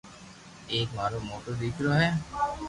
ايڪ 0.73 0.87
مارو 0.97 1.19
موٽو 1.29 1.51
ديڪرو 1.61 1.91
ھي 2.01 2.09